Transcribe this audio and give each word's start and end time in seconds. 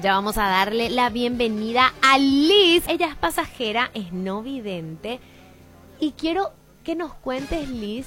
Ya 0.00 0.12
vamos 0.12 0.38
a 0.38 0.44
darle 0.44 0.90
la 0.90 1.10
bienvenida 1.10 1.92
a 2.02 2.18
Liz. 2.18 2.84
Ella 2.86 3.08
es 3.08 3.16
pasajera, 3.16 3.90
es 3.94 4.12
no 4.12 4.42
vidente. 4.42 5.18
Y 5.98 6.12
quiero 6.12 6.52
que 6.84 6.94
nos 6.94 7.14
cuentes, 7.14 7.68
Liz, 7.68 8.06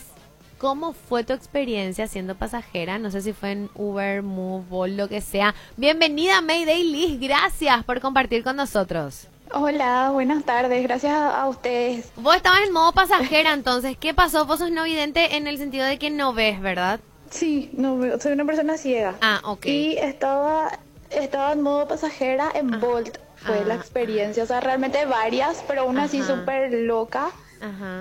cómo 0.57 0.93
fue 0.93 1.25
tu 1.25 1.33
experiencia 1.33 2.07
siendo 2.07 2.35
pasajera. 2.35 2.97
No 2.97 3.11
sé 3.11 3.21
si 3.21 3.33
fue 3.33 3.51
en 3.51 3.69
Uber, 3.75 4.23
Move, 4.23 4.87
lo 4.87 5.09
que 5.09 5.19
sea. 5.19 5.53
Bienvenida, 5.75 6.39
Mayday 6.39 6.81
Liz. 6.81 7.19
Gracias 7.19 7.83
por 7.83 7.99
compartir 7.99 8.41
con 8.45 8.55
nosotros. 8.55 9.27
Hola, 9.53 10.11
buenas 10.13 10.45
tardes, 10.45 10.81
gracias 10.83 11.11
a 11.13 11.45
ustedes. 11.49 12.09
Vos 12.15 12.37
estabas 12.37 12.61
en 12.65 12.71
modo 12.71 12.93
pasajera, 12.93 13.51
entonces, 13.51 13.97
¿qué 13.97 14.13
pasó? 14.13 14.45
Vos 14.45 14.59
sos 14.59 14.71
no 14.71 14.85
vidente 14.85 15.35
en 15.35 15.45
el 15.45 15.57
sentido 15.57 15.85
de 15.85 15.99
que 15.99 16.09
no 16.09 16.31
ves, 16.31 16.61
¿verdad? 16.61 17.01
Sí, 17.29 17.69
no, 17.73 17.99
soy 18.17 18.31
una 18.31 18.45
persona 18.45 18.77
ciega. 18.77 19.15
Ah, 19.21 19.41
ok. 19.43 19.65
Y 19.65 19.97
estaba 19.97 20.79
estaba 21.11 21.53
en 21.53 21.61
modo 21.61 21.87
pasajera 21.87 22.49
en 22.53 22.79
Bolt. 22.79 23.17
Fue 23.35 23.65
la 23.65 23.73
experiencia, 23.73 24.43
o 24.43 24.45
sea, 24.45 24.59
realmente 24.59 25.05
varias, 25.05 25.63
pero 25.67 25.85
una 25.85 26.03
así 26.03 26.21
súper 26.21 26.71
loca. 26.73 27.29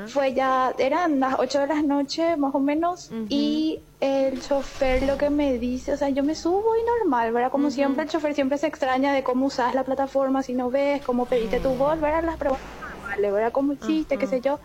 Fue 0.06 0.32
ya, 0.32 0.74
eran 0.78 1.20
las 1.20 1.34
8 1.38 1.60
de 1.60 1.66
la 1.66 1.82
noche 1.82 2.36
más 2.36 2.54
o 2.54 2.60
menos, 2.60 3.10
y 3.28 3.80
el 4.00 4.40
chofer 4.40 5.02
lo 5.02 5.18
que 5.18 5.28
me 5.28 5.58
dice, 5.58 5.92
o 5.92 5.96
sea, 5.96 6.08
yo 6.08 6.22
me 6.22 6.34
subo 6.34 6.74
y 6.76 7.00
normal, 7.00 7.32
¿verdad? 7.32 7.50
Como 7.50 7.70
siempre, 7.70 8.04
el 8.04 8.08
chofer 8.08 8.34
siempre 8.34 8.56
se 8.58 8.66
extraña 8.66 9.12
de 9.12 9.22
cómo 9.22 9.46
usas 9.46 9.74
la 9.74 9.84
plataforma, 9.84 10.42
si 10.42 10.54
no 10.54 10.70
ves, 10.70 11.02
cómo 11.02 11.26
pediste 11.26 11.60
tu 11.60 11.70
Bolt, 11.70 12.00
¿verdad? 12.00 12.22
Las 12.24 12.36
preguntas 12.38 12.66
normales, 12.80 13.32
¿verdad? 13.32 13.52
¿Cómo 13.52 13.74
hiciste, 13.74 14.16
qué 14.16 14.26
sé 14.26 14.40
yo? 14.40 14.60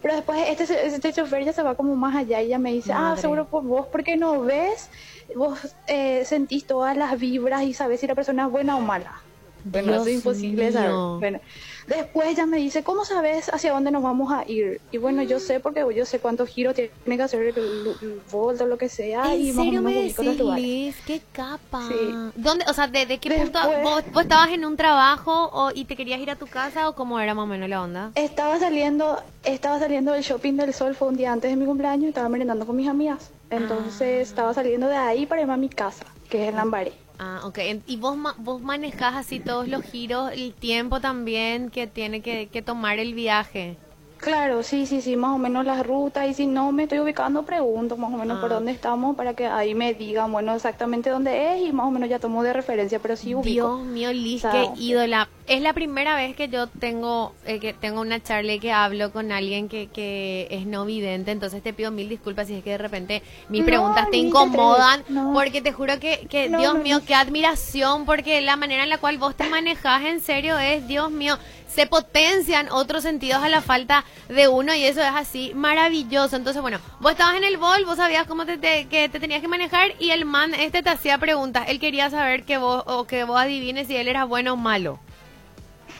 Pero 0.00 0.14
después 0.14 0.38
este, 0.48 0.86
este 0.86 1.12
chofer 1.12 1.44
ya 1.44 1.52
se 1.52 1.62
va 1.62 1.74
como 1.74 1.96
más 1.96 2.14
allá 2.14 2.40
y 2.40 2.46
ella 2.46 2.58
me 2.58 2.72
dice, 2.72 2.92
ah, 2.92 3.16
seguro 3.16 3.46
por 3.46 3.64
vos, 3.64 3.86
porque 3.90 4.16
no 4.16 4.40
ves, 4.42 4.90
vos 5.34 5.74
eh, 5.88 6.24
sentís 6.24 6.66
todas 6.66 6.96
las 6.96 7.18
vibras 7.18 7.62
y 7.62 7.74
sabes 7.74 8.00
si 8.00 8.06
la 8.06 8.14
persona 8.14 8.46
es 8.46 8.50
buena 8.50 8.76
o 8.76 8.80
mala. 8.80 9.22
Bueno, 9.70 9.94
eso 9.94 10.06
es 10.06 10.14
imposible 10.14 10.72
saber. 10.72 10.92
Bueno, 11.20 11.40
Después 11.88 12.28
ella 12.28 12.44
me 12.44 12.58
dice, 12.58 12.82
¿cómo 12.82 13.06
sabes 13.06 13.48
hacia 13.48 13.72
dónde 13.72 13.90
nos 13.90 14.02
vamos 14.02 14.30
a 14.30 14.44
ir? 14.46 14.78
Y 14.92 14.98
bueno, 14.98 15.22
yo 15.22 15.40
sé 15.40 15.58
porque 15.58 15.82
yo 15.96 16.04
sé 16.04 16.18
cuántos 16.18 16.50
giros 16.50 16.74
tiene 16.74 17.16
que 17.16 17.22
hacer 17.22 17.42
el, 17.56 18.20
volto 18.30 18.64
o 18.64 18.66
lo 18.66 18.76
que 18.76 18.90
sea. 18.90 19.34
¿En 19.34 19.40
y 19.40 19.52
serio 19.52 19.80
me 19.80 19.94
decís? 19.94 20.96
¿Qué 21.06 21.22
capa? 21.32 21.88
¿Dónde, 22.36 22.66
o 22.68 22.74
sea, 22.74 22.88
¿de, 22.88 23.18
qué 23.18 23.30
punto? 23.30 23.58
¿vos, 23.82 24.22
estabas 24.22 24.50
en 24.50 24.66
un 24.66 24.76
trabajo 24.76 25.48
o, 25.50 25.70
y 25.74 25.86
te 25.86 25.96
querías 25.96 26.20
ir 26.20 26.30
a 26.30 26.36
tu 26.36 26.46
casa 26.46 26.90
o 26.90 26.94
cómo 26.94 27.18
era 27.20 27.34
más 27.34 27.44
o 27.44 27.46
menos 27.46 27.70
la 27.70 27.82
onda? 27.82 28.12
Estaba 28.14 28.58
saliendo, 28.58 29.22
estaba 29.42 29.78
saliendo 29.78 30.12
del 30.12 30.22
shopping 30.22 30.56
del 30.56 30.74
sol, 30.74 30.94
fue 30.94 31.08
un 31.08 31.16
día 31.16 31.32
antes 31.32 31.50
de 31.50 31.56
mi 31.56 31.64
cumpleaños, 31.64 32.04
y 32.04 32.08
estaba 32.08 32.28
merendando 32.28 32.66
con 32.66 32.76
mis 32.76 32.88
amigas. 32.88 33.30
Entonces 33.50 34.18
ah. 34.18 34.22
estaba 34.22 34.54
saliendo 34.54 34.88
de 34.88 34.96
ahí 34.96 35.26
para 35.26 35.40
irme 35.40 35.54
a 35.54 35.56
mi 35.56 35.68
casa, 35.68 36.04
que 36.28 36.42
es 36.42 36.48
en 36.50 36.56
Lambaré. 36.56 36.92
Ah, 37.18 37.40
ok. 37.44 37.58
¿Y 37.86 37.96
vos, 37.96 38.16
vos 38.38 38.62
manejás 38.62 39.16
así 39.16 39.40
todos 39.40 39.66
los 39.68 39.82
giros, 39.82 40.30
el 40.32 40.54
tiempo 40.54 41.00
también 41.00 41.70
que 41.70 41.86
tiene 41.86 42.20
que, 42.20 42.48
que 42.48 42.62
tomar 42.62 42.98
el 42.98 43.14
viaje? 43.14 43.76
Claro, 44.18 44.64
sí, 44.64 44.86
sí, 44.86 45.00
sí, 45.00 45.16
más 45.16 45.34
o 45.34 45.38
menos 45.38 45.64
las 45.64 45.86
rutas 45.86 46.28
y 46.28 46.34
si 46.34 46.46
no 46.46 46.72
me 46.72 46.82
estoy 46.82 46.98
ubicando 46.98 47.44
pregunto 47.44 47.96
más 47.96 48.12
o 48.12 48.16
menos 48.16 48.40
por 48.40 48.50
ah. 48.50 48.56
dónde 48.56 48.72
estamos 48.72 49.16
para 49.16 49.34
que 49.34 49.46
ahí 49.46 49.74
me 49.76 49.94
digan, 49.94 50.32
bueno, 50.32 50.54
exactamente 50.54 51.08
dónde 51.08 51.54
es 51.54 51.68
y 51.68 51.72
más 51.72 51.86
o 51.86 51.90
menos 51.90 52.08
ya 52.08 52.18
tomo 52.18 52.42
de 52.42 52.52
referencia, 52.52 52.98
pero 52.98 53.16
sí 53.16 53.34
ubico. 53.34 53.48
Dios 53.48 53.80
mío, 53.86 54.12
Liz, 54.12 54.42
qué 54.42 54.70
ídola. 54.76 55.28
Es 55.46 55.62
la 55.62 55.72
primera 55.72 56.16
vez 56.16 56.34
que 56.34 56.48
yo 56.48 56.66
tengo 56.66 57.32
eh, 57.46 57.60
que 57.60 57.72
tengo 57.72 58.00
una 58.00 58.22
charla 58.22 58.54
y 58.54 58.60
que 58.60 58.72
hablo 58.72 59.12
con 59.12 59.30
alguien 59.30 59.68
que, 59.68 59.86
que 59.86 60.48
es 60.50 60.66
no 60.66 60.84
vidente, 60.84 61.30
entonces 61.30 61.62
te 61.62 61.72
pido 61.72 61.90
mil 61.90 62.08
disculpas 62.08 62.48
si 62.48 62.54
es 62.54 62.64
que 62.64 62.70
de 62.70 62.78
repente 62.78 63.22
mis 63.48 63.64
preguntas 63.64 64.10
te 64.10 64.16
incomodan, 64.16 65.04
porque 65.32 65.62
te 65.62 65.72
juro 65.72 65.98
que, 66.00 66.26
que 66.28 66.48
Dios 66.48 66.74
mío, 66.78 67.00
qué 67.06 67.14
admiración, 67.14 68.04
porque 68.04 68.40
la 68.40 68.56
manera 68.56 68.82
en 68.82 68.88
la 68.88 68.98
cual 68.98 69.16
vos 69.16 69.36
te 69.36 69.48
manejas 69.48 70.04
en 70.04 70.20
serio 70.20 70.58
es, 70.58 70.86
Dios 70.88 71.10
mío, 71.10 71.38
se 71.68 71.86
potencian 71.86 72.68
otros 72.70 73.02
sentidos 73.02 73.42
a 73.42 73.48
la 73.48 73.60
falta 73.60 74.04
de 74.28 74.48
uno 74.48 74.74
y 74.74 74.84
eso 74.84 75.00
es 75.00 75.10
así 75.14 75.52
maravilloso. 75.54 76.36
Entonces, 76.36 76.62
bueno, 76.62 76.78
vos 77.00 77.12
estabas 77.12 77.36
en 77.36 77.44
el 77.44 77.56
bol, 77.56 77.84
vos 77.84 77.96
sabías 77.96 78.26
cómo 78.26 78.46
te, 78.46 78.58
que 78.58 79.08
te 79.08 79.20
tenías 79.20 79.40
que 79.40 79.48
manejar 79.48 79.92
y 79.98 80.10
el 80.10 80.24
man 80.24 80.54
este 80.54 80.82
te 80.82 80.90
hacía 80.90 81.18
preguntas. 81.18 81.66
Él 81.68 81.80
quería 81.80 82.10
saber 82.10 82.44
que 82.44 82.58
vos 82.58 82.84
o 82.86 83.04
que 83.06 83.24
vos 83.24 83.38
adivines 83.38 83.86
si 83.86 83.96
él 83.96 84.08
era 84.08 84.24
bueno 84.24 84.54
o 84.54 84.56
malo. 84.56 84.98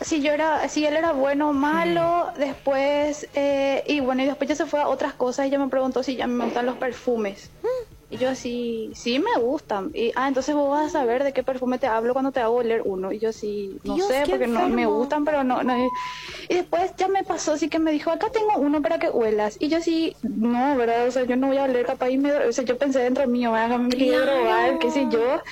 Si 0.01 0.23
yo 0.23 0.33
era, 0.33 0.69
si 0.69 0.87
él 0.87 0.97
era 0.97 1.13
bueno 1.13 1.51
o 1.51 1.53
malo, 1.53 2.29
después, 2.39 3.27
eh, 3.35 3.83
y 3.89 3.99
bueno, 3.99 4.23
y 4.23 4.27
después 4.27 4.49
ya 4.49 4.55
se 4.55 4.67
fue 4.67 4.81
a 4.81 4.89
otras 4.89 5.15
cosas 5.15 5.47
y 5.47 5.51
ya 5.51 5.59
me 5.59 5.69
preguntó 5.69 6.05
si 6.05 6.15
ya 6.15 6.29
me 6.29 6.45
gustan 6.45 6.67
los 6.67 6.77
perfumes. 6.77 7.51
Mm. 7.63 7.88
Y 8.11 8.17
yo 8.17 8.31
así, 8.31 8.91
sí 8.95 9.19
me 9.19 9.39
gustan. 9.39 9.91
Y, 9.93 10.13
ah, 10.17 10.29
entonces 10.29 10.55
vos 10.55 10.71
vas 10.71 10.87
a 10.87 11.01
saber 11.01 11.25
de 11.25 11.35
qué 11.35 11.43
perfume 11.43 11.79
te 11.79 11.87
hablo 11.87 12.15
cuando 12.15 12.33
te 12.33 12.41
hago 12.41 12.57
oler 12.57 12.81
uno. 12.85 13.13
Y 13.13 13.19
yo 13.19 13.35
sí, 13.35 13.79
no 13.85 13.99
sé, 13.99 14.25
porque 14.29 14.47
no 14.47 14.67
me 14.69 14.87
gustan, 14.87 15.27
pero 15.27 15.45
no, 15.45 15.63
no. 15.63 15.77
Y 16.49 16.55
después 16.55 16.95
ya 16.97 17.09
me 17.09 17.23
pasó, 17.23 17.53
así 17.53 17.69
que 17.69 17.79
me 17.79 17.93
dijo, 17.93 18.11
acá 18.11 18.29
tengo 18.31 18.57
uno 18.57 18.81
para 18.81 18.99
que 18.99 19.11
huelas. 19.11 19.59
Y 19.61 19.69
yo 19.69 19.83
sí, 19.83 20.17
no, 20.23 20.75
¿verdad? 20.77 21.07
O 21.07 21.11
sea, 21.11 21.25
yo 21.25 21.37
no 21.37 21.49
voy 21.49 21.59
a 21.59 21.65
oler 21.65 21.85
capaz 21.85 22.09
y 22.09 22.17
me... 22.17 22.33
O 22.33 22.53
sea, 22.53 22.65
yo 22.65 22.79
pensé 22.79 23.01
dentro 23.01 23.27
mío, 23.27 23.53
me 23.53 23.69
robar, 23.69 24.79
qué 24.79 24.91
sé 24.91 25.07
yo. 25.11 25.43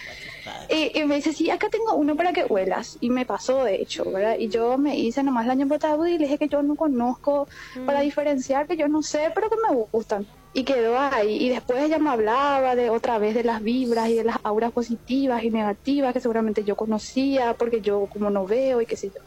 Y, 0.70 0.98
y, 0.98 1.04
me 1.04 1.16
dice, 1.16 1.34
sí, 1.34 1.50
acá 1.50 1.68
tengo 1.68 1.94
uno 1.94 2.16
para 2.16 2.32
que 2.32 2.44
huelas. 2.44 2.96
Y 3.02 3.10
me 3.10 3.26
pasó, 3.26 3.64
de 3.64 3.82
hecho, 3.82 4.10
¿verdad? 4.10 4.36
Y 4.38 4.48
yo 4.48 4.78
me 4.78 4.96
hice 4.96 5.22
nomás 5.22 5.46
año 5.46 5.68
portado 5.68 6.06
y 6.06 6.12
le 6.12 6.24
dije 6.24 6.38
que 6.38 6.48
yo 6.48 6.62
no 6.62 6.74
conozco 6.74 7.48
para 7.84 8.00
mm. 8.00 8.02
diferenciar, 8.02 8.66
que 8.66 8.78
yo 8.78 8.88
no 8.88 9.02
sé, 9.02 9.30
pero 9.34 9.50
que 9.50 9.56
me 9.56 9.86
gustan 9.92 10.26
y 10.56 10.64
quedó 10.64 10.98
ahí. 10.98 11.36
Y 11.36 11.50
después 11.50 11.84
ella 11.84 11.98
me 11.98 12.08
hablaba 12.08 12.74
de 12.74 12.88
otra 12.88 13.18
vez 13.18 13.34
de 13.34 13.44
las 13.44 13.62
vibras 13.62 14.08
y 14.08 14.14
de 14.14 14.24
las 14.24 14.38
auras 14.42 14.72
positivas 14.72 15.44
y 15.44 15.50
negativas 15.50 16.14
que 16.14 16.20
seguramente 16.20 16.64
yo 16.64 16.76
conocía 16.76 17.52
porque 17.52 17.82
yo 17.82 18.08
como 18.10 18.30
no 18.30 18.46
veo 18.46 18.80
y 18.80 18.86
qué 18.86 18.96
sé 18.96 19.10
yo. 19.14 19.20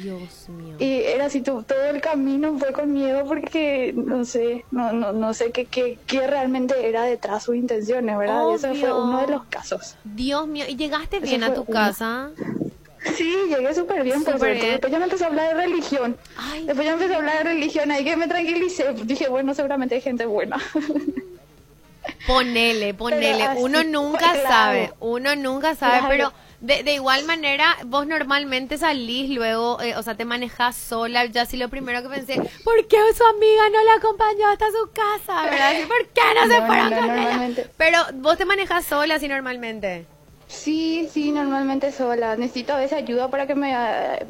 Dios 0.00 0.48
mío. 0.48 0.76
Y 0.78 1.00
era 1.02 1.24
así, 1.24 1.40
todo, 1.40 1.64
el 1.90 2.00
camino 2.00 2.56
fue 2.56 2.72
con 2.72 2.92
miedo 2.92 3.24
porque 3.26 3.94
no 3.96 4.24
sé, 4.24 4.64
no, 4.70 4.92
no, 4.92 5.12
no 5.12 5.34
sé 5.34 5.50
qué, 5.50 5.64
qué, 5.64 5.98
qué 6.06 6.24
realmente 6.28 6.88
era 6.88 7.02
detrás 7.02 7.42
sus 7.42 7.56
intenciones, 7.56 8.16
¿verdad? 8.16 8.44
Y 8.52 8.54
eso 8.54 8.72
fue 8.76 8.92
uno 8.92 9.22
de 9.22 9.26
los 9.26 9.44
casos. 9.46 9.96
Dios 10.04 10.46
mío, 10.46 10.66
¿y 10.68 10.76
llegaste 10.76 11.18
bien 11.18 11.42
a 11.42 11.52
tu 11.52 11.64
casa? 11.64 12.30
Sí, 13.14 13.36
llegué 13.48 13.74
súper 13.74 14.02
bien, 14.02 14.22
suerte. 14.22 14.70
Después 14.70 14.92
ya 14.92 14.98
me 14.98 15.04
empezó 15.04 15.24
a 15.24 15.28
hablar 15.28 15.56
de 15.56 15.62
religión. 15.62 16.16
Después 16.64 16.86
ya 16.86 16.96
me 16.96 17.02
empezó 17.02 17.14
a 17.14 17.16
hablar 17.16 17.38
de 17.38 17.44
religión, 17.44 17.90
ahí 17.90 18.04
que 18.04 18.16
me 18.16 18.28
tranquilicé. 18.28 18.92
Dije, 19.04 19.28
bueno, 19.28 19.54
seguramente 19.54 19.94
hay 19.94 20.00
gente 20.00 20.26
buena. 20.26 20.58
Ponele, 22.26 22.94
ponele. 22.94 23.48
uno 23.56 23.84
nunca 23.84 24.34
sabe, 24.42 24.92
uno 25.00 25.36
nunca 25.36 25.74
sabe, 25.74 26.06
pero 26.08 26.32
de, 26.60 26.82
de, 26.82 26.94
igual 26.94 27.24
manera, 27.24 27.76
vos 27.84 28.06
normalmente 28.06 28.78
salís 28.78 29.30
luego, 29.30 29.80
eh, 29.80 29.94
o 29.96 30.02
sea, 30.02 30.16
te 30.16 30.24
manejas 30.24 30.74
sola. 30.74 31.26
Ya 31.26 31.44
sí 31.46 31.56
lo 31.56 31.68
primero 31.68 32.02
que 32.02 32.08
pensé, 32.08 32.34
¿por 32.64 32.86
qué 32.88 32.96
su 33.14 33.24
amiga 33.24 33.68
no 33.70 33.84
la 33.84 33.94
acompañó 33.94 34.48
hasta 34.48 34.66
su 34.70 34.90
casa? 34.92 35.42
¿Verdad? 35.44 35.72
¿Por 35.86 36.06
qué 36.08 36.22
no, 36.34 36.54
se 36.54 36.66
fueron 36.66 36.94
con 36.94 37.18
ella? 37.18 37.64
Pero 37.76 37.98
vos 38.14 38.38
te 38.38 38.44
manejas 38.44 38.84
sola 38.84 39.16
así 39.16 39.28
normalmente. 39.28 40.06
Sí, 40.48 41.08
sí, 41.10 41.32
normalmente 41.32 41.90
sola. 41.90 42.36
Necesito 42.36 42.72
a 42.72 42.78
veces 42.78 42.98
ayuda 42.98 43.28
para 43.30 43.46
que 43.46 43.54
me 43.54 43.74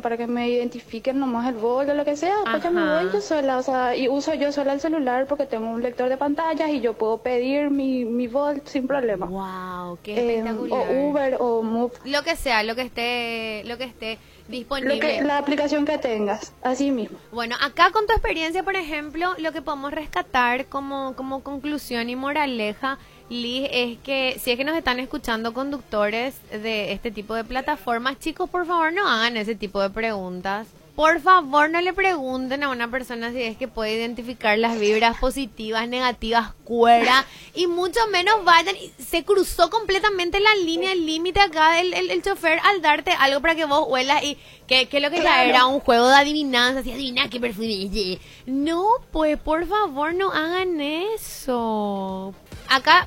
para 0.02 0.16
que 0.16 0.26
me 0.26 0.48
identifiquen 0.48 1.18
nomás 1.18 1.48
el 1.48 1.54
bol 1.54 1.88
o 1.88 1.94
lo 1.94 2.04
que 2.04 2.16
sea. 2.16 2.36
Ya 2.62 2.70
me 2.70 3.02
voy 3.02 3.12
yo 3.12 3.20
sola, 3.20 3.58
o 3.58 3.62
sea, 3.62 3.94
y 3.94 4.08
uso 4.08 4.34
yo 4.34 4.50
sola 4.50 4.72
el 4.72 4.80
celular 4.80 5.26
porque 5.26 5.46
tengo 5.46 5.68
un 5.68 5.82
lector 5.82 6.08
de 6.08 6.16
pantallas 6.16 6.70
y 6.70 6.80
yo 6.80 6.94
puedo 6.94 7.18
pedir 7.18 7.70
mi, 7.70 8.04
mi 8.04 8.26
Volt 8.26 8.66
sin 8.66 8.86
problema. 8.86 9.26
Wow, 9.26 9.98
qué 10.02 10.38
espectacular. 10.38 10.88
o 10.88 11.08
Uber 11.08 11.36
o 11.38 11.62
Move. 11.62 11.92
Lo 12.04 12.22
que 12.22 12.34
sea, 12.36 12.62
lo 12.62 12.74
que 12.74 12.82
esté, 12.82 13.62
lo 13.64 13.76
que 13.76 13.84
esté 13.84 14.18
disponible. 14.48 14.94
Lo 14.94 15.00
que, 15.00 15.22
la 15.22 15.38
aplicación 15.38 15.84
que 15.84 15.98
tengas, 15.98 16.52
así 16.62 16.90
mismo. 16.90 17.18
Bueno, 17.32 17.56
acá 17.60 17.90
con 17.92 18.06
tu 18.06 18.12
experiencia, 18.12 18.62
por 18.62 18.76
ejemplo, 18.76 19.34
lo 19.38 19.52
que 19.52 19.62
podemos 19.62 19.92
rescatar 19.92 20.66
como, 20.66 21.14
como 21.14 21.42
conclusión 21.42 22.08
y 22.08 22.16
moraleja 22.16 22.98
Liz, 23.28 23.68
es 23.72 23.98
que 23.98 24.38
si 24.40 24.52
es 24.52 24.56
que 24.56 24.64
nos 24.64 24.76
están 24.76 25.00
escuchando 25.00 25.52
conductores 25.52 26.36
de 26.50 26.92
este 26.92 27.10
tipo 27.10 27.34
de 27.34 27.42
plataformas, 27.42 28.20
chicos, 28.20 28.48
por 28.48 28.66
favor 28.66 28.92
no 28.92 29.08
hagan 29.08 29.36
ese 29.36 29.56
tipo 29.56 29.80
de 29.82 29.90
preguntas. 29.90 30.68
Por 30.94 31.20
favor, 31.20 31.68
no 31.68 31.82
le 31.82 31.92
pregunten 31.92 32.62
a 32.62 32.70
una 32.70 32.90
persona 32.90 33.30
si 33.30 33.42
es 33.42 33.58
que 33.58 33.68
puede 33.68 33.96
identificar 33.96 34.58
las 34.58 34.80
vibras 34.80 35.18
positivas, 35.18 35.86
negativas, 35.86 36.52
cuera, 36.64 37.26
y 37.54 37.66
mucho 37.66 38.00
menos 38.10 38.42
vayan. 38.44 38.74
Se 38.96 39.22
cruzó 39.22 39.68
completamente 39.68 40.40
la 40.40 40.54
línea, 40.54 40.92
el 40.92 41.04
límite 41.04 41.38
acá 41.40 41.72
del 41.72 41.92
el, 41.92 42.22
chofer 42.22 42.60
al 42.64 42.80
darte 42.80 43.10
algo 43.10 43.42
para 43.42 43.54
que 43.54 43.66
vos 43.66 43.84
huelas 43.88 44.22
y 44.22 44.38
que, 44.66 44.86
que 44.86 45.00
lo 45.00 45.10
que 45.10 45.20
ya 45.20 45.44
era 45.44 45.66
un 45.66 45.80
juego 45.80 46.08
de 46.08 46.14
adivinanza, 46.14 46.80
así 46.80 46.92
adivina 46.92 47.28
qué 47.28 47.40
perfume. 47.40 48.18
No, 48.46 48.86
pues 49.12 49.36
por 49.38 49.66
favor 49.66 50.14
no 50.14 50.32
hagan 50.32 50.80
eso. 50.80 52.34
Acá 52.70 53.06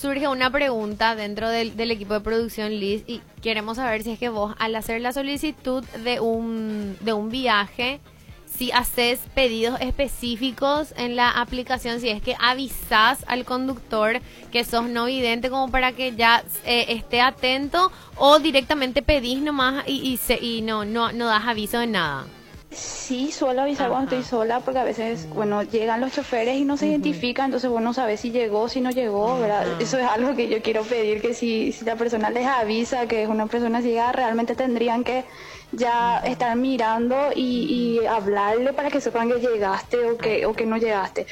surge 0.00 0.28
una 0.28 0.50
pregunta 0.50 1.14
dentro 1.14 1.48
del, 1.48 1.90
equipo 1.90 2.14
de 2.14 2.20
producción, 2.20 2.78
Liz, 2.78 3.02
y 3.06 3.20
queremos 3.42 3.76
saber 3.76 4.02
si 4.02 4.12
es 4.12 4.18
que 4.18 4.28
vos, 4.28 4.54
al 4.58 4.76
hacer 4.76 5.00
la 5.00 5.12
solicitud 5.12 5.84
de 6.04 6.20
un, 6.20 6.96
de 7.00 7.12
un 7.12 7.30
viaje, 7.30 8.00
si 8.46 8.72
haces 8.72 9.20
pedidos 9.34 9.80
específicos 9.80 10.94
en 10.96 11.16
la 11.16 11.30
aplicación, 11.30 12.00
si 12.00 12.08
es 12.08 12.22
que 12.22 12.36
avisas 12.40 13.24
al 13.26 13.44
conductor 13.44 14.20
que 14.50 14.64
sos 14.64 14.88
no 14.88 15.06
vidente 15.06 15.50
como 15.50 15.70
para 15.70 15.92
que 15.92 16.14
ya 16.16 16.42
eh, 16.64 16.86
esté 16.88 17.20
atento 17.20 17.92
o 18.16 18.38
directamente 18.38 19.02
pedís 19.02 19.40
nomás 19.42 19.84
y, 19.86 20.00
y, 20.00 20.16
se, 20.16 20.38
y 20.42 20.62
no, 20.62 20.84
no, 20.84 21.12
no 21.12 21.26
das 21.26 21.46
aviso 21.46 21.78
de 21.78 21.88
nada. 21.88 22.26
Sí, 22.70 23.32
suelo 23.32 23.62
avisar 23.62 23.88
cuando 23.88 24.14
estoy 24.14 24.22
sola 24.22 24.60
porque 24.60 24.78
a 24.78 24.84
veces, 24.84 25.26
bueno, 25.30 25.62
llegan 25.62 26.02
los 26.02 26.12
choferes 26.12 26.58
y 26.58 26.64
no 26.66 26.76
se 26.76 26.88
identifican, 26.88 27.46
entonces 27.46 27.70
bueno, 27.70 27.94
sabes 27.94 28.20
si 28.20 28.30
llegó, 28.30 28.68
si 28.68 28.82
no 28.82 28.90
llegó, 28.90 29.38
¿verdad? 29.40 29.80
Eso 29.80 29.96
es 29.98 30.06
algo 30.06 30.36
que 30.36 30.48
yo 30.48 30.60
quiero 30.60 30.82
pedir, 30.82 31.22
que 31.22 31.32
si, 31.32 31.72
si 31.72 31.86
la 31.86 31.96
persona 31.96 32.28
les 32.28 32.46
avisa 32.46 33.06
que 33.06 33.22
es 33.22 33.28
una 33.28 33.46
persona 33.46 33.80
ciega, 33.80 34.12
realmente 34.12 34.54
tendrían 34.54 35.02
que 35.02 35.24
ya 35.72 36.18
estar 36.18 36.54
mirando 36.56 37.30
y, 37.34 38.00
y 38.02 38.06
hablarle 38.06 38.74
para 38.74 38.90
que 38.90 39.00
sepan 39.00 39.30
que 39.30 39.40
llegaste 39.40 40.04
o 40.04 40.18
que, 40.18 40.44
o 40.44 40.52
que 40.52 40.66
no 40.66 40.76
llegaste. 40.76 41.26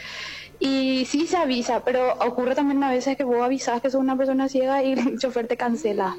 Y 0.59 1.05
sí 1.05 1.27
se 1.27 1.37
avisa, 1.37 1.85
pero 1.85 2.15
ocurre 2.15 2.55
también 2.55 2.82
a 2.82 2.91
veces 2.91 3.17
que 3.17 3.25
vos 3.25 3.43
avisas 3.43 3.82
que 3.82 3.91
sos 3.91 4.00
una 4.00 4.17
persona 4.17 4.49
ciega 4.49 4.82
y 4.82 4.93
el 4.93 5.19
chofer 5.21 5.47
te 5.47 5.59
cancela. 5.59 6.17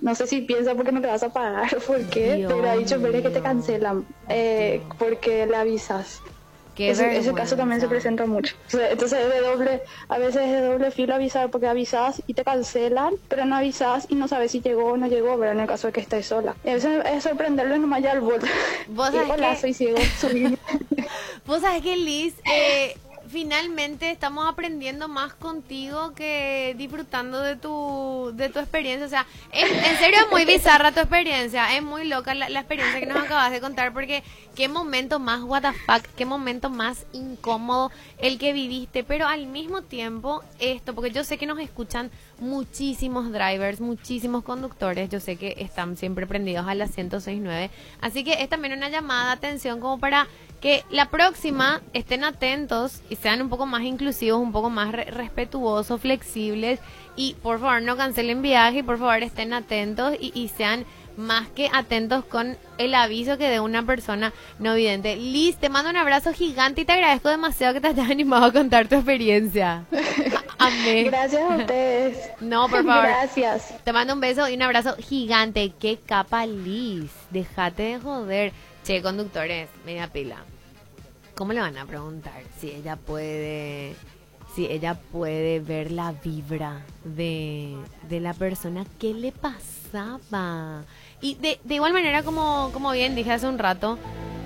No 0.00 0.14
sé 0.14 0.26
si 0.26 0.40
piensa 0.42 0.74
porque 0.74 0.92
no 0.92 1.00
te 1.00 1.06
vas 1.06 1.22
a 1.22 1.32
pagar, 1.32 1.76
por 1.86 2.02
qué, 2.06 2.44
pero 2.48 2.70
hay 2.70 2.84
choferes 2.84 3.22
que 3.22 3.30
te 3.30 3.40
cancelan 3.40 4.06
eh, 4.28 4.82
porque 4.98 5.46
le 5.46 5.56
avisas. 5.56 6.22
Ese, 6.88 7.18
ese, 7.18 7.34
caso 7.34 7.56
también 7.56 7.80
se 7.80 7.88
presenta 7.88 8.24
mucho. 8.24 8.56
Entonces 8.72 9.18
es 9.18 9.34
de 9.34 9.40
doble, 9.40 9.82
a 10.08 10.18
veces 10.18 10.42
es 10.42 10.50
de 10.50 10.60
doble 10.62 10.90
filo 10.90 11.14
avisar 11.14 11.50
porque 11.50 11.66
avisas 11.66 12.22
y 12.26 12.32
te 12.32 12.42
cancelan, 12.42 13.14
pero 13.28 13.44
no 13.44 13.56
avisas 13.56 14.06
y 14.08 14.14
no 14.14 14.28
sabes 14.28 14.52
si 14.52 14.60
llegó 14.62 14.92
o 14.92 14.96
no 14.96 15.06
llegó, 15.06 15.38
pero 15.38 15.52
en 15.52 15.60
el 15.60 15.66
caso 15.66 15.88
de 15.88 15.92
que 15.92 16.00
estés 16.00 16.26
sola. 16.26 16.54
Y 16.64 16.70
a 16.70 16.74
veces 16.74 17.04
es 17.04 17.22
sorprenderlo 17.22 17.76
nomás 17.76 18.02
ya 18.02 18.12
al 18.12 18.20
bot. 18.20 18.42
¿Vos 18.88 19.06
sabés 19.12 19.30
Hola, 19.30 19.50
que... 19.50 19.56
soy 19.56 19.74
ciego. 19.74 19.98
Soy... 20.18 20.58
Vos 21.46 21.60
sabés 21.60 21.82
que 21.82 21.96
Liz, 21.96 22.34
eh, 22.50 22.96
finalmente 23.30 24.10
estamos 24.10 24.48
aprendiendo 24.48 25.08
más 25.08 25.34
contigo 25.34 26.12
que 26.14 26.74
disfrutando 26.76 27.40
de 27.42 27.56
tu, 27.56 28.32
de 28.34 28.48
tu 28.48 28.58
experiencia. 28.58 29.06
O 29.06 29.08
sea, 29.08 29.26
es, 29.52 29.70
en 29.70 29.96
serio 29.98 30.20
es 30.24 30.30
muy 30.30 30.44
bizarra 30.44 30.92
tu 30.92 31.00
experiencia, 31.00 31.76
es 31.76 31.82
muy 31.82 32.06
loca 32.06 32.34
la, 32.34 32.48
la, 32.48 32.60
experiencia 32.60 32.98
que 33.00 33.06
nos 33.06 33.18
acabas 33.18 33.52
de 33.52 33.60
contar 33.60 33.92
porque 33.92 34.22
qué 34.54 34.68
momento 34.68 35.18
más 35.18 35.42
what 35.42 35.62
the 35.62 35.72
fuck, 35.72 36.04
qué 36.16 36.26
momento 36.26 36.70
más 36.70 37.06
incómodo 37.12 37.90
el 38.18 38.38
que 38.38 38.52
viviste, 38.52 39.04
pero 39.04 39.26
al 39.26 39.46
mismo 39.46 39.82
tiempo 39.82 40.42
esto, 40.58 40.94
porque 40.94 41.10
yo 41.10 41.24
sé 41.24 41.38
que 41.38 41.46
nos 41.46 41.58
escuchan 41.60 42.10
muchísimos 42.40 43.30
drivers, 43.32 43.80
muchísimos 43.80 44.42
conductores, 44.42 45.08
yo 45.08 45.20
sé 45.20 45.36
que 45.36 45.54
están 45.58 45.96
siempre 45.96 46.26
prendidos 46.26 46.66
a 46.66 46.74
la 46.74 46.86
1069, 46.86 47.70
así 48.00 48.24
que 48.24 48.42
es 48.42 48.48
también 48.48 48.74
una 48.74 48.88
llamada 48.88 49.26
de 49.26 49.32
atención 49.32 49.80
como 49.80 49.98
para 50.00 50.26
que 50.60 50.84
la 50.90 51.10
próxima 51.10 51.80
estén 51.92 52.24
atentos 52.24 53.02
y 53.08 53.16
sean 53.16 53.40
un 53.40 53.48
poco 53.48 53.66
más 53.66 53.82
inclusivos, 53.82 54.40
un 54.40 54.52
poco 54.52 54.70
más 54.70 54.92
re 54.92 55.04
respetuosos, 55.04 56.00
flexibles 56.00 56.80
y 57.16 57.34
por 57.42 57.60
favor 57.60 57.82
no 57.82 57.96
cancelen 57.96 58.42
viaje 58.42 58.78
y 58.78 58.82
por 58.82 58.98
favor 58.98 59.22
estén 59.22 59.52
atentos 59.52 60.14
y, 60.20 60.32
y, 60.34 60.48
sean 60.48 60.84
más 61.16 61.48
que 61.48 61.68
atentos 61.72 62.24
con 62.24 62.56
el 62.78 62.94
aviso 62.94 63.36
que 63.36 63.48
de 63.48 63.60
una 63.60 63.84
persona 63.84 64.32
no 64.58 64.74
vidente. 64.74 65.16
Liz, 65.16 65.56
te 65.56 65.68
mando 65.68 65.90
un 65.90 65.96
abrazo 65.96 66.32
gigante 66.32 66.82
y 66.82 66.84
te 66.84 66.92
agradezco 66.92 67.28
demasiado 67.28 67.74
que 67.74 67.80
te 67.80 67.88
hayas 67.88 68.10
animado 68.10 68.44
a 68.46 68.52
contar 68.52 68.88
tu 68.88 68.96
experiencia. 68.96 69.84
Amén. 70.58 71.06
Gracias 71.06 71.42
a 71.42 71.56
ustedes. 71.56 72.30
No, 72.40 72.68
por 72.68 72.84
favor. 72.84 73.08
Gracias. 73.08 73.74
Te 73.82 73.92
mando 73.92 74.14
un 74.14 74.20
beso 74.20 74.48
y 74.48 74.54
un 74.54 74.62
abrazo 74.62 74.96
gigante. 74.98 75.72
Qué 75.78 75.98
capa, 76.04 76.46
Liz. 76.46 77.10
Déjate 77.30 77.82
de 77.82 77.98
joder. 77.98 78.52
Che, 78.84 79.02
conductores, 79.02 79.68
media 79.84 80.08
pila. 80.08 80.36
¿Cómo 81.40 81.54
le 81.54 81.60
van 81.60 81.78
a 81.78 81.86
preguntar 81.86 82.42
si 82.60 82.70
ella 82.70 82.96
puede, 82.96 83.96
si 84.54 84.66
ella 84.66 85.00
puede 85.10 85.58
ver 85.60 85.90
la 85.90 86.12
vibra 86.12 86.82
de, 87.02 87.76
de 88.10 88.20
la 88.20 88.34
persona? 88.34 88.84
¿Qué 88.98 89.14
le 89.14 89.32
pasaba? 89.32 90.84
Y 91.22 91.36
de, 91.36 91.58
de 91.64 91.74
igual 91.76 91.94
manera, 91.94 92.22
como, 92.24 92.68
como 92.74 92.92
bien 92.92 93.14
dije 93.14 93.32
hace 93.32 93.48
un 93.48 93.58
rato, 93.58 93.98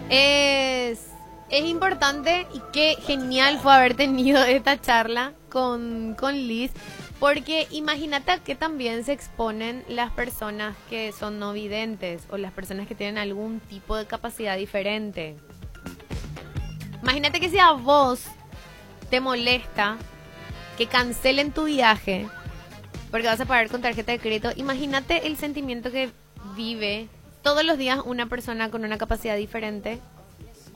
es, 0.09 1.09
es 1.51 1.65
importante 1.65 2.47
y 2.55 2.63
qué 2.73 2.97
genial 3.05 3.59
fue 3.59 3.75
haber 3.75 3.97
tenido 3.97 4.45
esta 4.45 4.81
charla 4.81 5.33
con, 5.51 6.15
con 6.17 6.37
Liz. 6.37 6.71
Porque 7.19 7.67
imagínate 7.73 8.39
que 8.45 8.55
también 8.55 9.03
se 9.03 9.13
exponen 9.15 9.83
las 9.89 10.13
personas 10.13 10.77
que 10.89 11.11
son 11.11 11.41
no 11.41 11.55
videntes 11.55 12.23
o 12.31 12.37
las 12.37 12.53
personas 12.53 12.87
que 12.87 12.95
tienen 12.95 13.19
algún 13.19 13.59
tipo 13.59 13.97
de 13.97 14.07
capacidad 14.07 14.57
diferente. 14.57 15.37
Imagínate 17.05 17.39
que 17.39 17.51
si 17.51 17.59
a 17.59 17.73
vos 17.73 18.23
te 19.11 19.21
molesta 19.21 19.99
que 20.79 20.87
cancelen 20.87 21.53
tu 21.53 21.65
viaje 21.65 22.27
porque 23.11 23.27
vas 23.27 23.39
a 23.43 23.45
pagar 23.45 23.69
con 23.69 23.83
tarjeta 23.83 24.13
de 24.13 24.19
crédito, 24.19 24.53
imagínate 24.57 25.27
el 25.27 25.37
sentimiento 25.37 25.93
que 25.93 26.11
vive 26.57 27.09
todos 27.43 27.63
los 27.63 27.77
días 27.77 28.01
una 28.07 28.25
persona 28.31 28.71
con 28.71 28.87
una 28.87 28.97
capacidad 28.97 29.37
diferente 29.37 30.01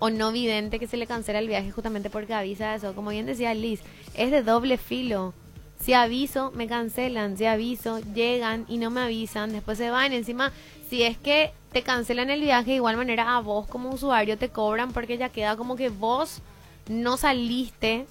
o 0.00 0.10
no 0.10 0.30
vidente 0.30 0.78
que 0.78 0.86
se 0.86 0.98
le 0.98 1.06
cancela 1.06 1.38
el 1.38 1.48
viaje 1.48 1.70
justamente 1.70 2.10
porque 2.10 2.34
avisa 2.34 2.74
eso. 2.74 2.94
Como 2.94 3.08
bien 3.08 3.24
decía 3.24 3.54
Liz, 3.54 3.80
es 4.12 4.30
de 4.30 4.42
doble 4.42 4.76
filo. 4.76 5.32
Si 5.80 5.94
aviso, 5.94 6.50
me 6.50 6.68
cancelan. 6.68 7.38
Si 7.38 7.46
aviso, 7.46 8.00
llegan 8.12 8.66
y 8.68 8.76
no 8.76 8.90
me 8.90 9.00
avisan. 9.00 9.50
Después 9.50 9.78
se 9.78 9.88
van. 9.88 10.12
Encima, 10.12 10.52
si 10.90 11.04
es 11.04 11.16
que 11.16 11.52
te 11.72 11.82
cancelan 11.82 12.30
el 12.30 12.40
viaje, 12.40 12.70
de 12.70 12.76
igual 12.76 12.96
manera 12.96 13.36
a 13.36 13.40
vos 13.40 13.66
como 13.66 13.90
usuario 13.90 14.38
te 14.38 14.48
cobran 14.48 14.92
porque 14.92 15.18
ya 15.18 15.28
queda 15.28 15.56
como 15.56 15.76
que 15.76 15.90
vos 15.90 16.40
no 16.88 17.16
saliste 17.16 18.06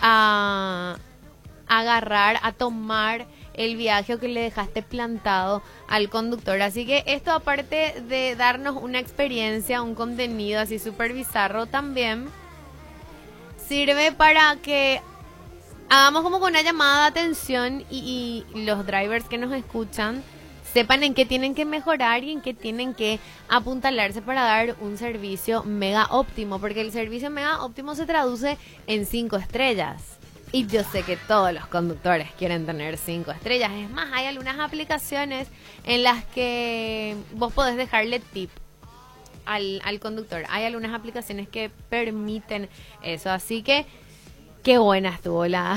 a 0.00 0.96
agarrar, 1.66 2.38
a 2.42 2.52
tomar 2.52 3.26
el 3.54 3.76
viaje 3.76 4.14
o 4.14 4.18
que 4.18 4.28
le 4.28 4.42
dejaste 4.42 4.82
plantado 4.82 5.62
al 5.88 6.10
conductor. 6.10 6.60
Así 6.60 6.86
que 6.86 7.04
esto 7.06 7.32
aparte 7.32 8.02
de 8.08 8.36
darnos 8.36 8.76
una 8.82 8.98
experiencia, 8.98 9.82
un 9.82 9.94
contenido 9.94 10.60
así 10.60 10.78
súper 10.78 11.12
bizarro 11.12 11.66
también, 11.66 12.28
sirve 13.66 14.12
para 14.12 14.56
que 14.56 15.00
hagamos 15.88 16.22
como 16.22 16.36
una 16.38 16.62
llamada 16.62 17.02
de 17.02 17.20
atención 17.20 17.84
y, 17.90 18.44
los 18.54 18.86
drivers 18.86 19.26
que 19.26 19.38
nos 19.38 19.52
escuchan 19.52 20.22
sepan 20.74 21.04
en 21.04 21.14
qué 21.14 21.24
tienen 21.24 21.54
que 21.54 21.64
mejorar 21.64 22.24
y 22.24 22.32
en 22.32 22.40
qué 22.40 22.52
tienen 22.52 22.94
que 22.94 23.20
apuntalarse 23.48 24.20
para 24.20 24.42
dar 24.42 24.76
un 24.80 24.98
servicio 24.98 25.62
mega 25.62 26.08
óptimo, 26.10 26.58
porque 26.58 26.80
el 26.80 26.90
servicio 26.90 27.30
mega 27.30 27.62
óptimo 27.62 27.94
se 27.94 28.06
traduce 28.06 28.58
en 28.88 29.06
cinco 29.06 29.36
estrellas. 29.36 30.18
Y 30.50 30.66
yo 30.66 30.82
sé 30.82 31.02
que 31.02 31.16
todos 31.16 31.52
los 31.52 31.66
conductores 31.66 32.30
quieren 32.32 32.66
tener 32.66 32.96
cinco 32.96 33.30
estrellas. 33.30 33.70
Es 33.72 33.88
más, 33.90 34.08
hay 34.12 34.26
algunas 34.26 34.58
aplicaciones 34.58 35.48
en 35.84 36.02
las 36.02 36.24
que 36.26 37.16
vos 37.34 37.52
podés 37.52 37.76
dejarle 37.76 38.18
tip 38.18 38.50
al, 39.46 39.80
al 39.84 40.00
conductor. 40.00 40.44
Hay 40.50 40.64
algunas 40.64 40.92
aplicaciones 40.92 41.48
que 41.48 41.70
permiten 41.88 42.68
eso. 43.02 43.30
Así 43.30 43.62
que 43.62 43.86
qué 44.64 44.78
buena 44.78 45.10
estuvo 45.10 45.46
la, 45.46 45.76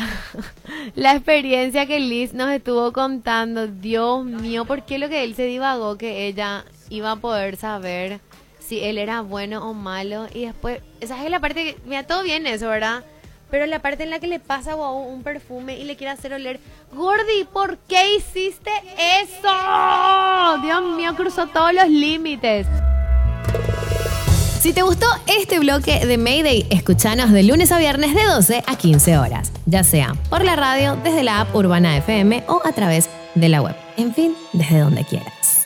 la 0.96 1.12
experiencia 1.12 1.86
que 1.86 2.00
Liz 2.00 2.34
nos 2.34 2.50
estuvo 2.52 2.94
contando. 2.94 3.68
Dios 3.68 4.24
mío, 4.24 4.66
¿por 4.66 4.84
qué 4.84 4.98
lo 4.98 5.10
que 5.10 5.24
él 5.24 5.36
se 5.36 5.44
divagó 5.44 5.98
que 5.98 6.26
ella 6.26 6.64
iba 6.90 7.12
a 7.12 7.16
poder 7.18 7.58
saber 7.58 8.22
si 8.60 8.84
él 8.84 8.98
era 8.98 9.22
bueno 9.22 9.70
o 9.70 9.74
malo? 9.74 10.28
Y 10.34 10.46
después, 10.46 10.82
esa 11.02 11.24
es 11.24 11.30
la 11.30 11.42
parte 11.42 11.64
que, 11.66 11.78
mira, 11.86 12.08
todo 12.08 12.24
bien 12.24 12.48
eso, 12.48 12.70
¿verdad? 12.70 13.04
Pero 13.52 13.66
la 13.66 13.80
parte 13.80 14.04
en 14.04 14.10
la 14.10 14.20
que 14.20 14.28
le 14.28 14.40
pasa 14.40 14.76
wow, 14.76 14.98
un 14.98 15.22
perfume 15.22 15.78
y 15.78 15.84
le 15.84 15.98
quiere 15.98 16.12
hacer 16.12 16.34
oler, 16.34 16.60
Gordy, 16.94 17.44
¿por 17.52 17.78
qué 17.78 18.16
hiciste 18.16 18.72
eso? 19.22 20.62
Dios 20.64 20.96
mío, 20.96 21.14
cruzó 21.16 21.48
todos 21.48 21.74
los 21.74 21.90
límites. 21.90 22.68
Si 24.60 24.74
te 24.74 24.82
gustó 24.82 25.06
este 25.28 25.60
bloque 25.60 26.06
de 26.06 26.18
Mayday, 26.18 26.66
escúchanos 26.72 27.32
de 27.32 27.44
lunes 27.44 27.72
a 27.72 27.78
viernes 27.78 28.16
de 28.16 28.24
12 28.24 28.64
a 28.66 28.76
15 28.76 29.18
horas, 29.18 29.52
ya 29.68 29.84
sea 29.84 30.16
por 30.30 30.44
la 30.44 30.56
radio, 30.56 30.98
desde 31.04 31.24
la 31.24 31.42
app 31.42 31.56
Urbana 31.56 31.96
FM 31.98 32.44
o 32.48 32.62
a 32.66 32.72
través 32.72 33.08
de 33.36 33.50
la 33.50 33.62
web. 33.62 33.76
En 33.98 34.14
fin, 34.14 34.36
desde 34.54 34.80
donde 34.80 35.04
quieras. 35.06 35.57